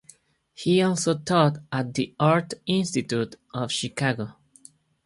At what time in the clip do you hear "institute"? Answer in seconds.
2.65-3.35